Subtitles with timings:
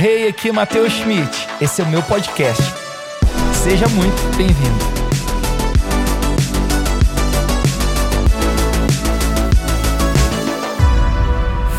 [0.00, 1.48] Hey, aqui é Matheus Schmidt.
[1.60, 2.62] Esse é o meu podcast.
[3.52, 4.78] Seja muito bem-vindo.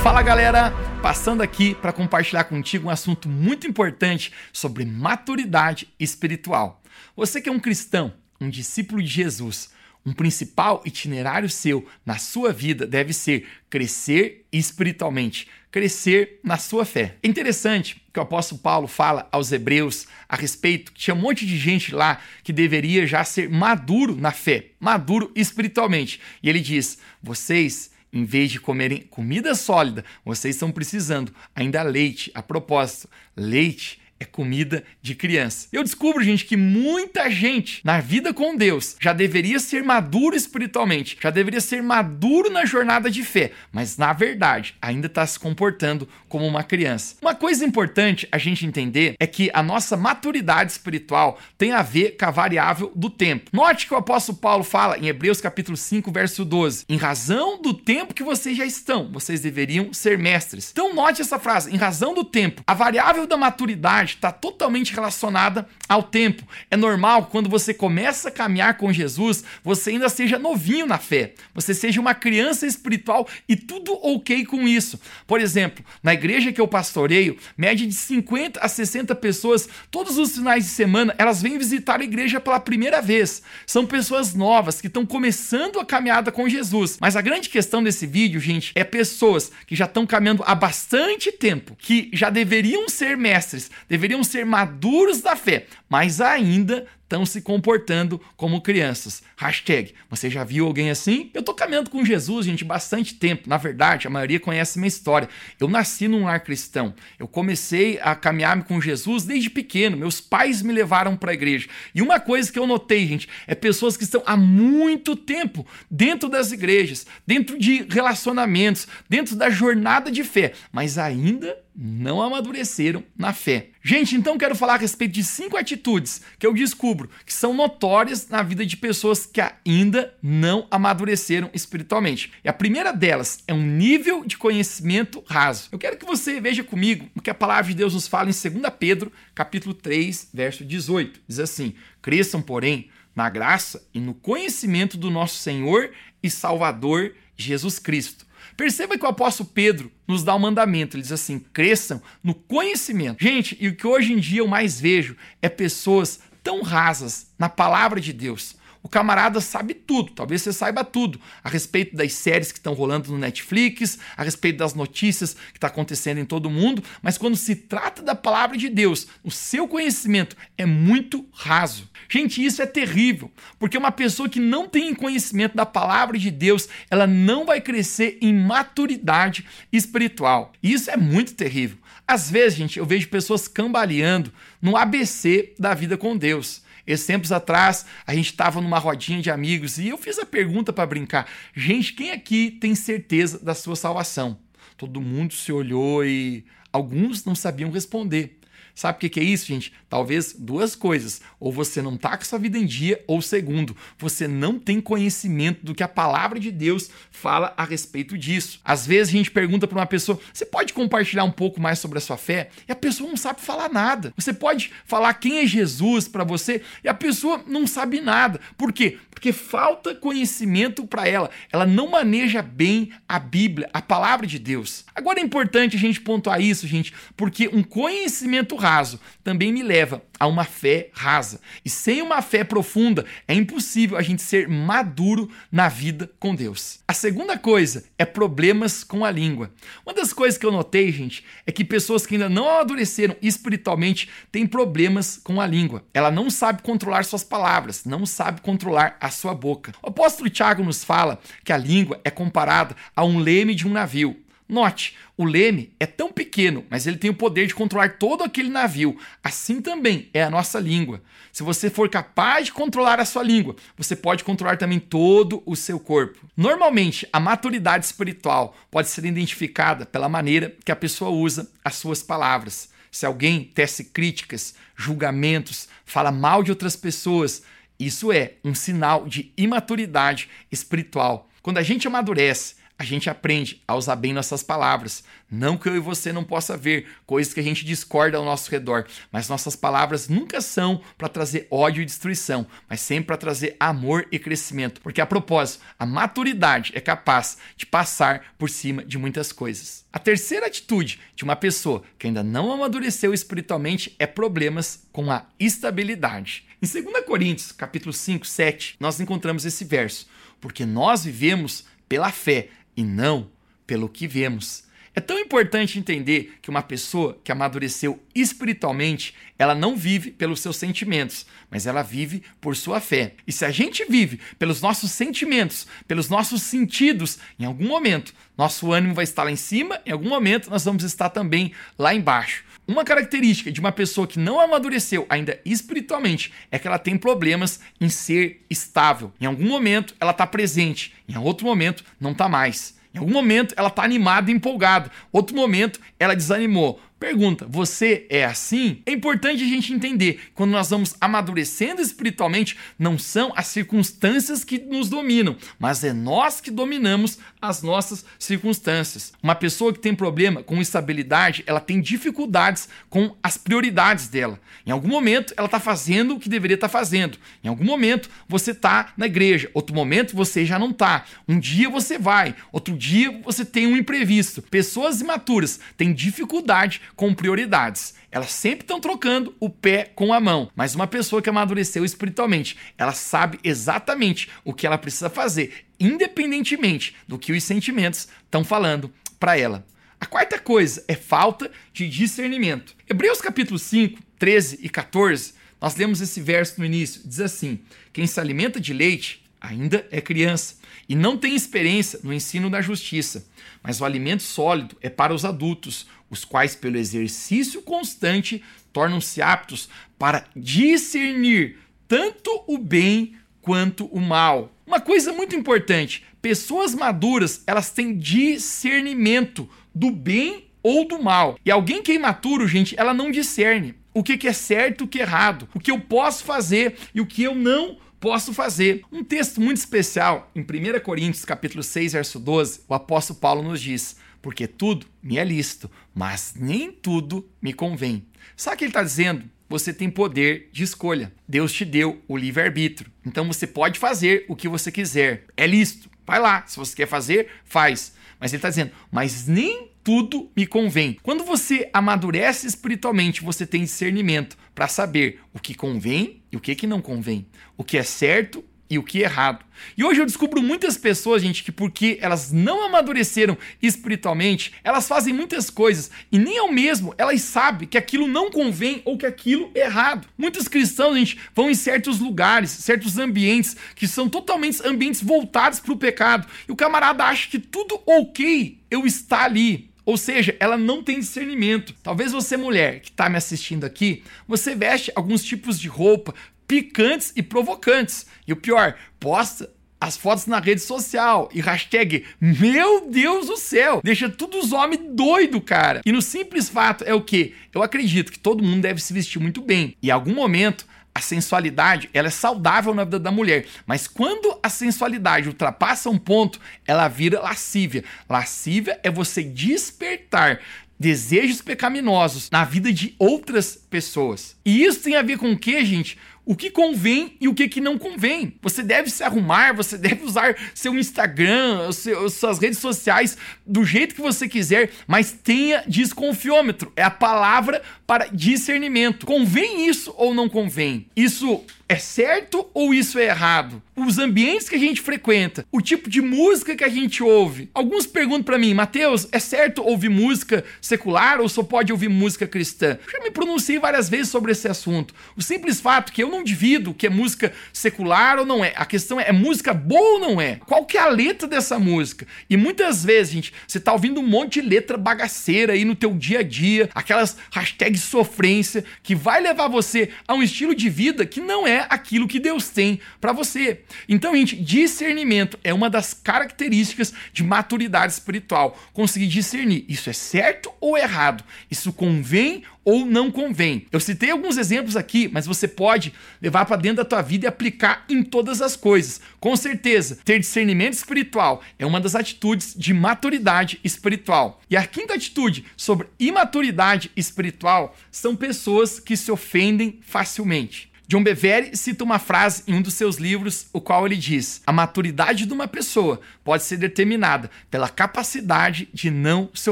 [0.04, 6.82] Fala galera, passando aqui para compartilhar contigo um assunto muito importante sobre maturidade espiritual.
[7.16, 8.12] Você que é um cristão,
[8.42, 9.70] um discípulo de Jesus,
[10.06, 17.16] um principal itinerário seu na sua vida deve ser crescer espiritualmente, crescer na sua fé.
[17.22, 21.46] É interessante que o apóstolo Paulo fala aos hebreus a respeito que tinha um monte
[21.46, 26.20] de gente lá que deveria já ser maduro na fé, maduro espiritualmente.
[26.42, 32.32] E ele diz: "Vocês em vez de comerem comida sólida, vocês estão precisando ainda leite.
[32.34, 35.68] A propósito, leite é comida de criança.
[35.72, 41.18] Eu descubro, gente, que muita gente na vida com Deus já deveria ser maduro espiritualmente,
[41.22, 46.08] já deveria ser maduro na jornada de fé, mas na verdade ainda está se comportando
[46.28, 47.16] como uma criança.
[47.22, 52.18] Uma coisa importante a gente entender é que a nossa maturidade espiritual tem a ver
[52.18, 53.50] com a variável do tempo.
[53.54, 57.74] Note que o apóstolo Paulo fala em Hebreus capítulo 5, verso 12: em razão do
[57.74, 60.70] tempo que vocês já estão, vocês deveriam ser mestres.
[60.72, 62.62] Então note essa frase, em razão do tempo.
[62.66, 66.44] A variável da maturidade está totalmente relacionada ao tempo.
[66.70, 71.34] É normal quando você começa a caminhar com Jesus, você ainda seja novinho na fé,
[71.54, 75.00] você seja uma criança espiritual e tudo ok com isso.
[75.28, 80.36] Por exemplo, na igreja que eu pastoreio, média de 50 a 60 pessoas, todos os
[80.36, 83.42] finais de semana, elas vêm visitar a igreja pela primeira vez.
[83.66, 86.98] São pessoas novas que estão começando a caminhada com Jesus.
[87.00, 91.32] Mas a grande questão desse vídeo, gente, é pessoas que já estão caminhando há bastante
[91.32, 97.42] tempo, que já deveriam ser mestres, deveriam ser maduros da fé, mas ainda estão se
[97.42, 99.24] comportando como crianças.
[99.36, 101.32] Hashtag, você já viu alguém assim?
[101.34, 103.50] Eu tô caminhando com Jesus, gente, bastante tempo.
[103.50, 105.28] Na verdade, a maioria conhece minha história.
[105.60, 106.94] Eu nasci num lar cristão.
[107.18, 109.98] Eu comecei a caminhar com Jesus desde pequeno.
[109.98, 111.68] Meus pais me levaram para a igreja.
[111.96, 116.30] E uma coisa que eu notei, gente, é pessoas que estão há muito tempo dentro
[116.30, 123.32] das igrejas, dentro de relacionamentos, dentro da jornada de fé, mas ainda não amadureceram na
[123.32, 123.70] fé.
[123.82, 128.28] Gente, então quero falar a respeito de cinco atitudes que eu descubro que são notórias
[128.28, 132.34] na vida de pessoas que ainda não amadureceram espiritualmente.
[132.44, 135.70] E a primeira delas é um nível de conhecimento raso.
[135.72, 138.34] Eu quero que você veja comigo o que a palavra de Deus nos fala em
[138.34, 141.22] 2 Pedro, capítulo 3, verso 18.
[141.26, 145.92] Diz assim: "Cresçam, porém, na graça e no conhecimento do nosso Senhor
[146.22, 150.96] e Salvador Jesus Cristo." Perceba que o apóstolo Pedro nos dá um mandamento.
[150.96, 153.24] Ele diz assim: cresçam no conhecimento.
[153.24, 157.50] Gente, e o que hoje em dia eu mais vejo é pessoas tão rasas na
[157.50, 158.56] palavra de Deus.
[158.82, 163.12] O camarada sabe tudo, talvez você saiba tudo a respeito das séries que estão rolando
[163.12, 167.56] no Netflix, a respeito das notícias que está acontecendo em todo mundo, mas quando se
[167.56, 171.90] trata da palavra de Deus, o seu conhecimento é muito raso.
[172.08, 173.30] Gente, isso é terrível,
[173.60, 178.18] porque uma pessoa que não tem conhecimento da palavra de Deus, ela não vai crescer
[178.22, 180.54] em maturidade espiritual.
[180.64, 181.78] Isso é muito terrível.
[182.08, 186.64] Às vezes, gente, eu vejo pessoas cambaleando no ABC da vida com Deus.
[186.90, 190.74] Esses tempos atrás, a gente estava numa rodinha de amigos e eu fiz a pergunta
[190.74, 194.40] para brincar: gente, quem aqui tem certeza da sua salvação?
[194.76, 198.39] Todo mundo se olhou e alguns não sabiam responder.
[198.80, 199.74] Sabe o que é isso, gente?
[199.90, 201.22] Talvez duas coisas.
[201.38, 205.66] Ou você não está com sua vida em dia, ou segundo, você não tem conhecimento
[205.66, 208.62] do que a palavra de Deus fala a respeito disso.
[208.64, 211.98] Às vezes a gente pergunta para uma pessoa: você pode compartilhar um pouco mais sobre
[211.98, 212.52] a sua fé?
[212.70, 214.14] E a pessoa não sabe falar nada.
[214.16, 218.40] Você pode falar quem é Jesus para você e a pessoa não sabe nada.
[218.58, 218.98] Por quê?
[219.12, 221.30] Porque falta conhecimento para ela.
[221.52, 224.86] Ela não maneja bem a Bíblia, a palavra de Deus.
[224.96, 229.64] Agora é importante a gente pontuar isso, gente, porque um conhecimento rápido raso também me
[229.64, 231.42] leva a uma fé rasa.
[231.66, 236.80] E sem uma fé profunda, é impossível a gente ser maduro na vida com Deus.
[236.88, 239.52] A segunda coisa é problemas com a língua.
[239.86, 244.10] Uma das coisas que eu notei, gente, é que pessoas que ainda não amadureceram espiritualmente
[244.32, 245.84] têm problemas com a língua.
[245.94, 249.74] Ela não sabe controlar suas palavras, não sabe controlar a sua boca.
[249.82, 253.72] O apóstolo Tiago nos fala que a língua é comparada a um leme de um
[253.72, 254.16] navio.
[254.50, 258.50] Note, o leme é tão pequeno, mas ele tem o poder de controlar todo aquele
[258.50, 258.98] navio.
[259.24, 261.04] Assim também é a nossa língua.
[261.32, 265.56] Se você for capaz de controlar a sua língua, você pode controlar também todo o
[265.56, 266.28] seu corpo.
[266.36, 272.02] Normalmente, a maturidade espiritual pode ser identificada pela maneira que a pessoa usa as suas
[272.02, 272.70] palavras.
[272.90, 277.44] Se alguém tece críticas, julgamentos, fala mal de outras pessoas,
[277.80, 281.30] isso é um sinal de imaturidade espiritual.
[281.44, 285.04] Quando a gente amadurece, a gente aprende a usar bem nossas palavras.
[285.30, 288.50] Não que eu e você não possa ver coisas que a gente discorda ao nosso
[288.50, 293.58] redor, mas nossas palavras nunca são para trazer ódio e destruição, mas sempre para trazer
[293.60, 294.80] amor e crescimento.
[294.80, 299.84] Porque a propósito, a maturidade é capaz de passar por cima de muitas coisas.
[299.92, 305.26] A terceira atitude de uma pessoa que ainda não amadureceu espiritualmente é problemas com a
[305.38, 306.46] estabilidade.
[306.62, 310.08] Em 2 Coríntios, capítulo 5, 7, nós encontramos esse verso:
[310.40, 312.50] "Porque nós vivemos pela fé
[312.80, 313.30] e não
[313.68, 314.64] pelo que vemos.
[315.00, 320.58] É tão importante entender que uma pessoa que amadureceu espiritualmente, ela não vive pelos seus
[320.58, 323.14] sentimentos, mas ela vive por sua fé.
[323.26, 328.74] E se a gente vive pelos nossos sentimentos, pelos nossos sentidos, em algum momento nosso
[328.74, 332.44] ânimo vai estar lá em cima, em algum momento nós vamos estar também lá embaixo.
[332.68, 337.62] Uma característica de uma pessoa que não amadureceu ainda espiritualmente é que ela tem problemas
[337.80, 339.14] em ser estável.
[339.22, 342.78] Em algum momento ela está presente, em outro momento não está mais.
[342.94, 346.80] Em algum momento ela está animada e empolgada, outro momento ela desanimou.
[347.00, 348.82] Pergunta: você é assim?
[348.86, 354.60] É importante a gente entender quando nós vamos amadurecendo espiritualmente, não são as circunstâncias que
[354.60, 359.14] nos dominam, mas é nós que dominamos as nossas circunstâncias.
[359.24, 364.38] Uma pessoa que tem problema com estabilidade, ela tem dificuldades com as prioridades dela.
[364.66, 367.18] Em algum momento ela está fazendo o que deveria estar tá fazendo.
[367.42, 371.06] Em algum momento você está na igreja, outro momento você já não está.
[371.28, 374.42] Um dia você vai, outro dia você tem um imprevisto.
[374.42, 377.94] Pessoas imaturas têm dificuldade com prioridades.
[378.12, 380.50] Elas sempre estão trocando o pé com a mão.
[380.56, 386.96] Mas uma pessoa que amadureceu espiritualmente, ela sabe exatamente o que ela precisa fazer, independentemente
[387.08, 389.66] do que os sentimentos estão falando para ela.
[390.00, 392.76] A quarta coisa é falta de discernimento.
[392.90, 397.02] Hebreus capítulo 5, 13 e 14, nós lemos esse verso no início.
[397.04, 397.60] Diz assim:
[397.92, 400.56] Quem se alimenta de leite ainda é criança
[400.88, 403.28] e não tem experiência no ensino da justiça,
[403.62, 409.70] mas o alimento sólido é para os adultos, os quais, pelo exercício constante, tornam-se aptos
[409.98, 411.58] para discernir
[411.88, 414.52] tanto o bem quanto o mal.
[414.66, 421.38] Uma coisa muito importante: pessoas maduras elas têm discernimento do bem ou do mal.
[421.46, 425.00] E alguém que é imaturo, gente, ela não discerne o que é certo o que
[425.00, 428.84] é errado, o que eu posso fazer e o que eu não posso fazer.
[428.92, 433.60] Um texto muito especial, em 1 Coríntios, capítulo 6, verso 12, o apóstolo Paulo nos
[433.62, 438.06] diz: Porque tudo me é lícito, mas nem tudo me convém.
[438.36, 439.24] Sabe o que ele está dizendo?
[439.48, 441.12] Você tem poder de escolha.
[441.28, 442.92] Deus te deu o livre-arbítrio.
[443.06, 445.26] Então você pode fazer o que você quiser.
[445.36, 445.90] É lícito.
[446.06, 446.46] Vai lá.
[446.46, 447.94] Se você quer fazer, faz.
[448.20, 450.98] Mas ele está dizendo, mas nem tudo me convém.
[451.02, 456.54] Quando você amadurece espiritualmente, você tem discernimento para saber o que convém e o que,
[456.54, 457.26] que não convém,
[457.58, 459.44] o que é certo e o que é errado.
[459.78, 465.14] E hoje eu descubro muitas pessoas, gente, que porque elas não amadureceram espiritualmente, elas fazem
[465.14, 469.52] muitas coisas e nem ao mesmo elas sabem que aquilo não convém ou que aquilo
[469.56, 470.08] é errado.
[470.18, 475.74] Muitos cristãos, gente, vão em certos lugares, certos ambientes que são totalmente ambientes voltados para
[475.74, 479.70] o pecado e o camarada acha que tudo ok eu estar ali.
[479.90, 481.74] Ou seja, ela não tem discernimento.
[481.82, 486.14] Talvez você, mulher, que está me assistindo aqui, você veste alguns tipos de roupa
[486.50, 488.08] picantes e provocantes.
[488.28, 489.48] E o pior, posta
[489.80, 494.82] as fotos na rede social e hashtag Meu Deus do céu, deixa todos os homens
[494.90, 495.82] doido, cara.
[495.86, 497.36] E no simples fato é o que?
[497.54, 499.78] Eu acredito que todo mundo deve se vestir muito bem.
[499.82, 504.38] E em algum momento a sensualidade ela é saudável na vida da mulher, mas quando
[504.42, 507.84] a sensualidade ultrapassa um ponto, ela vira lascívia.
[508.10, 510.42] Lascívia é você despertar
[510.80, 514.38] desejos pecaminosos na vida de outras pessoas.
[514.46, 515.98] E isso tem a ver com o que, gente?
[516.26, 518.34] O que convém e o que, que não convém.
[518.42, 523.96] Você deve se arrumar, você deve usar seu Instagram, seu, suas redes sociais do jeito
[523.96, 526.72] que você quiser, mas tenha desconfiômetro.
[526.76, 529.06] É a palavra para discernimento.
[529.06, 530.86] Convém isso ou não convém?
[530.96, 533.62] Isso é certo ou isso é errado?
[533.76, 537.50] Os ambientes que a gente frequenta, o tipo de música que a gente ouve.
[537.54, 542.28] Alguns perguntam para mim, Mateus, é certo ouvir música secular ou só pode ouvir música
[542.28, 542.80] cristã?
[542.86, 544.96] Eu já me pronunciei várias vezes sobre esse assunto.
[545.16, 548.54] O simples fato que eu não divido que é música secular ou não é.
[548.56, 550.36] A questão é, é música boa ou não é?
[550.46, 552.06] Qual que é a letra dessa música?
[552.30, 555.94] E muitas vezes, gente, você tá ouvindo um monte de letra bagaceira aí no teu
[555.94, 561.06] dia a dia, aquelas hashtags sofrência que vai levar você a um estilo de vida
[561.06, 563.62] que não é aquilo que Deus tem para você.
[563.88, 568.58] Então, gente, discernimento é uma das características de maturidade espiritual.
[568.74, 573.66] Conseguir discernir isso é certo ou errado, isso convém ou não convém.
[573.72, 577.28] Eu citei alguns exemplos aqui, mas você pode levar para dentro da tua vida e
[577.28, 579.02] aplicar em todas as coisas.
[579.20, 584.40] Com certeza, ter discernimento espiritual é uma das atitudes de maturidade espiritual.
[584.48, 590.69] E a quinta atitude sobre imaturidade espiritual são pessoas que se ofendem facilmente.
[590.90, 594.52] John Bevere cita uma frase em um dos seus livros, o qual ele diz: A
[594.52, 599.52] maturidade de uma pessoa pode ser determinada pela capacidade de não se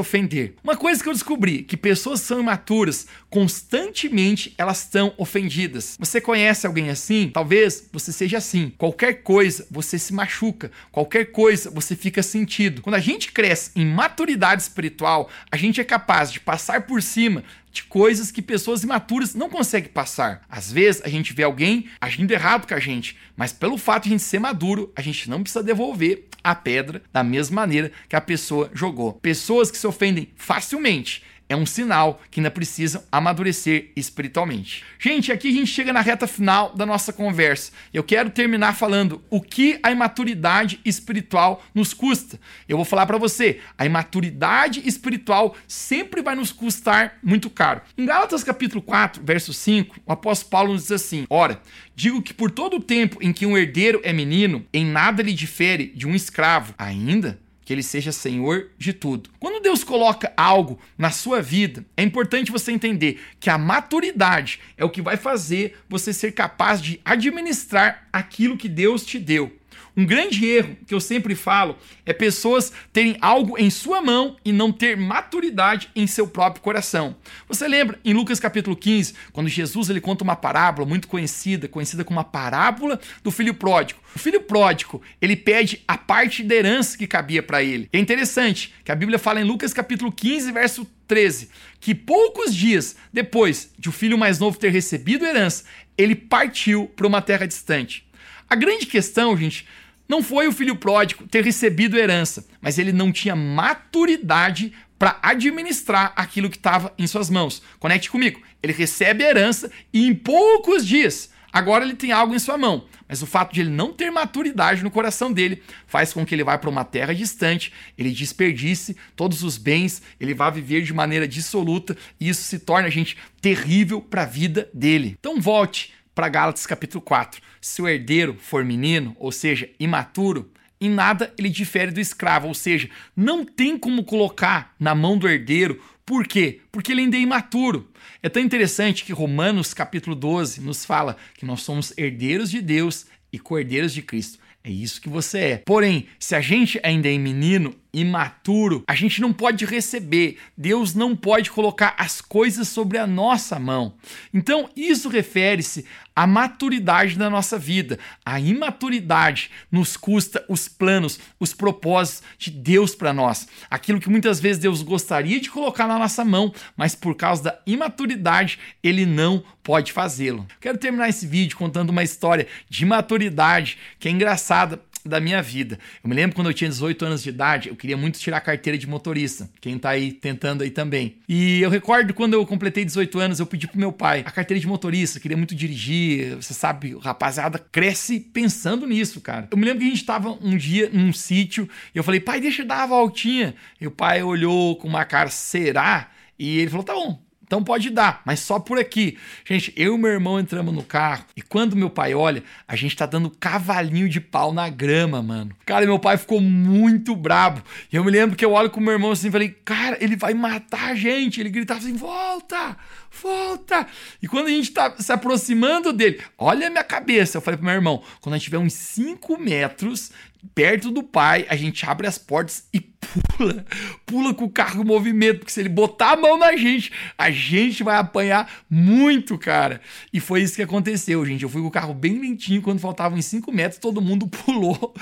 [0.00, 0.56] ofender.
[0.64, 5.96] Uma coisa que eu descobri, que pessoas são imaturas, constantemente elas estão ofendidas.
[5.98, 7.30] Você conhece alguém assim?
[7.32, 8.72] Talvez você seja assim.
[8.76, 12.82] Qualquer coisa você se machuca, qualquer coisa você fica sentido.
[12.82, 17.44] Quando a gente cresce em maturidade espiritual, a gente é capaz de passar por cima
[17.70, 20.42] de coisas que pessoas imaturas não conseguem passar.
[20.48, 24.08] Às vezes a gente vê alguém agindo errado com a gente, mas pelo fato de
[24.08, 28.16] a gente ser maduro, a gente não precisa devolver a pedra da mesma maneira que
[28.16, 29.12] a pessoa jogou.
[29.14, 34.84] Pessoas que se ofendem facilmente é um sinal que ainda precisam amadurecer espiritualmente.
[34.98, 37.72] Gente, aqui a gente chega na reta final da nossa conversa.
[37.92, 42.38] Eu quero terminar falando o que a imaturidade espiritual nos custa.
[42.68, 47.80] Eu vou falar para você, a imaturidade espiritual sempre vai nos custar muito caro.
[47.96, 51.60] Em Gálatas capítulo 4, verso 5, o apóstolo Paulo nos diz assim: "Ora,
[51.94, 55.32] digo que por todo o tempo em que um herdeiro é menino, em nada lhe
[55.32, 57.38] difere de um escravo, ainda
[57.68, 59.28] que ele seja senhor de tudo.
[59.38, 64.86] Quando Deus coloca algo na sua vida, é importante você entender que a maturidade é
[64.86, 69.52] o que vai fazer você ser capaz de administrar aquilo que Deus te deu.
[69.98, 71.76] Um grande erro que eu sempre falo
[72.06, 77.16] é pessoas terem algo em sua mão e não ter maturidade em seu próprio coração.
[77.48, 82.04] Você lembra em Lucas capítulo 15, quando Jesus ele conta uma parábola muito conhecida, conhecida
[82.04, 83.98] como a parábola do filho pródigo.
[84.14, 87.88] O filho pródigo, ele pede a parte da herança que cabia para ele.
[87.92, 91.48] É interessante que a Bíblia fala em Lucas capítulo 15, verso 13,
[91.80, 95.64] que poucos dias depois de o filho mais novo ter recebido a herança,
[95.96, 98.06] ele partiu para uma terra distante.
[98.48, 99.66] A grande questão, gente,
[100.08, 106.12] não foi o filho pródigo ter recebido herança, mas ele não tinha maturidade para administrar
[106.16, 107.62] aquilo que estava em suas mãos.
[107.78, 108.40] Conecte comigo.
[108.62, 112.86] Ele recebe a herança e em poucos dias, agora ele tem algo em sua mão.
[113.08, 116.44] Mas o fato de ele não ter maturidade no coração dele faz com que ele
[116.44, 121.26] vá para uma terra distante, ele desperdice todos os bens, ele vá viver de maneira
[121.26, 125.16] dissoluta e isso se torna, gente, terrível para a vida dele.
[125.18, 127.40] Então volte para Gálatas capítulo 4.
[127.60, 132.54] Se o herdeiro for menino, ou seja, imaturo, em nada ele difere do escravo, ou
[132.54, 135.80] seja, não tem como colocar na mão do herdeiro.
[136.04, 136.60] Por quê?
[136.72, 137.88] Porque ele ainda é imaturo.
[138.20, 143.06] É tão interessante que Romanos capítulo 12 nos fala que nós somos herdeiros de Deus
[143.32, 144.40] e cordeiros de Cristo.
[144.64, 145.56] É isso que você é.
[145.58, 150.38] Porém, se a gente ainda é menino, imaturo, a gente não pode receber.
[150.56, 153.94] Deus não pode colocar as coisas sobre a nossa mão.
[154.32, 157.98] Então, isso refere-se à maturidade da nossa vida.
[158.24, 163.46] A imaturidade nos custa os planos, os propósitos de Deus para nós.
[163.70, 167.58] Aquilo que muitas vezes Deus gostaria de colocar na nossa mão, mas por causa da
[167.66, 170.46] imaturidade, ele não pode fazê-lo.
[170.60, 175.78] Quero terminar esse vídeo contando uma história de maturidade que é engraçada da minha vida.
[176.02, 178.40] Eu me lembro quando eu tinha 18 anos de idade, eu queria muito tirar a
[178.40, 179.48] carteira de motorista.
[179.60, 181.16] Quem tá aí tentando aí também.
[181.28, 184.60] E eu recordo quando eu completei 18 anos, eu pedi pro meu pai a carteira
[184.60, 186.36] de motorista, queria muito dirigir.
[186.36, 189.48] Você sabe, rapaziada cresce pensando nisso, cara.
[189.50, 192.40] Eu me lembro que a gente tava um dia num sítio e eu falei, pai,
[192.40, 193.54] deixa eu dar a voltinha.
[193.80, 196.10] E o pai olhou com uma cara, será?
[196.38, 199.16] E ele falou, tá bom, então pode dar, mas só por aqui.
[199.42, 202.94] Gente, eu e meu irmão entramos no carro e quando meu pai olha, a gente
[202.94, 205.50] tá dando cavalinho de pau na grama, mano.
[205.64, 207.62] Cara, meu pai ficou muito brabo.
[207.90, 210.14] E eu me lembro que eu olho com meu irmão assim e falei, cara, ele
[210.14, 211.40] vai matar a gente.
[211.40, 212.76] Ele gritava assim: volta,
[213.22, 213.86] volta.
[214.22, 217.38] E quando a gente tá se aproximando dele, olha a minha cabeça.
[217.38, 220.12] Eu falei pro meu irmão: quando a gente tiver uns 5 metros
[220.54, 223.64] perto do pai, a gente abre as portas e pula,
[224.06, 227.30] pula com o carro em movimento, porque se ele botar a mão na gente, a
[227.30, 229.80] gente vai apanhar muito, cara.
[230.12, 231.42] E foi isso que aconteceu, gente.
[231.42, 234.94] Eu fui com o carro bem lentinho, quando faltavam 5 metros, todo mundo pulou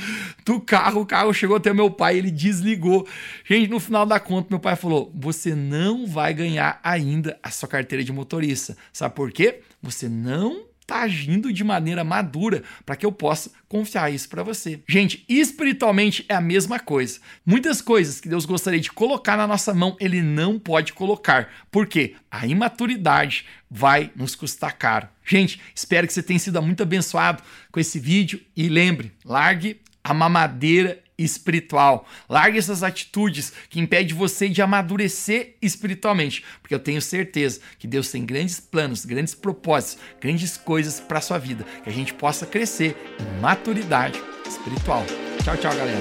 [0.45, 3.07] do carro, o carro chegou até meu pai, ele desligou.
[3.45, 7.69] Gente, no final da conta, meu pai falou: "Você não vai ganhar ainda a sua
[7.69, 8.77] carteira de motorista".
[8.93, 9.61] Sabe por quê?
[9.83, 14.81] Você não está agindo de maneira madura para que eu possa confiar isso para você.
[14.89, 17.19] Gente, espiritualmente é a mesma coisa.
[17.45, 21.49] Muitas coisas que Deus gostaria de colocar na nossa mão, ele não pode colocar.
[21.73, 25.09] porque A imaturidade vai nos custar caro.
[25.25, 30.15] Gente, espero que você tenha sido muito abençoado com esse vídeo e lembre, largue a
[30.15, 32.07] mamadeira espiritual.
[32.29, 38.11] Largue essas atitudes que impedem você de amadurecer espiritualmente, porque eu tenho certeza que Deus
[38.11, 42.97] tem grandes planos, grandes propósitos, grandes coisas para sua vida, que a gente possa crescer
[43.21, 45.05] em maturidade espiritual.
[45.43, 46.01] Tchau, tchau, galera.